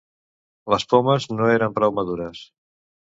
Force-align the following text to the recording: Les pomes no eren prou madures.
Les 0.73 0.87
pomes 0.95 1.29
no 1.35 1.49
eren 1.59 1.77
prou 1.79 1.95
madures. 1.99 2.43